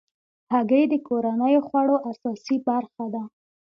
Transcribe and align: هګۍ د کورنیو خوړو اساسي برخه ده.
هګۍ 0.53 0.83
د 0.89 0.93
کورنیو 1.07 1.61
خوړو 1.67 1.95
اساسي 2.09 2.55
برخه 2.67 3.05
ده. 3.13 3.21